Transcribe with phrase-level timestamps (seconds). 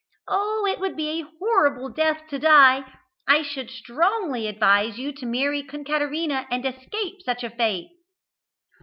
[0.27, 2.91] Oh, it would be a horrible death to die!
[3.27, 7.91] I should strongly advise you to marry Concaterina and escape such a fate!"